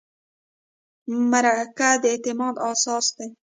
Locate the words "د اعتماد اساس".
2.01-3.05